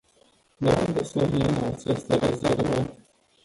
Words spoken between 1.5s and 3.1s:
aceste rezerve?